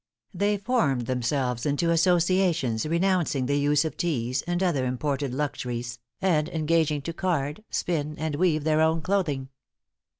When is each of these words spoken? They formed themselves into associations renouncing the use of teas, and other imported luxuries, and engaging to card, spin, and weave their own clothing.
They 0.33 0.57
formed 0.57 1.01
themselves 1.05 1.63
into 1.63 1.91
associations 1.91 2.87
renouncing 2.87 3.45
the 3.45 3.59
use 3.59 3.85
of 3.85 3.97
teas, 3.97 4.41
and 4.47 4.63
other 4.63 4.83
imported 4.83 5.31
luxuries, 5.31 5.99
and 6.19 6.49
engaging 6.49 7.03
to 7.03 7.13
card, 7.13 7.63
spin, 7.69 8.17
and 8.17 8.33
weave 8.33 8.63
their 8.63 8.81
own 8.81 9.03
clothing. 9.03 9.49